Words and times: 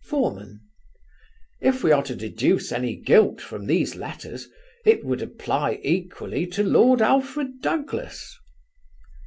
Foreman: 0.00 0.62
"If 1.60 1.84
we 1.84 1.92
are 1.92 2.02
to 2.04 2.16
deduce 2.16 2.72
any 2.72 2.96
guilt 2.96 3.42
from 3.42 3.66
these 3.66 3.94
letters, 3.94 4.48
it 4.86 5.04
would 5.04 5.20
apply 5.20 5.80
equally 5.82 6.46
to 6.46 6.64
Lord 6.64 7.02
Alfred 7.02 7.60
Douglas." 7.60 8.38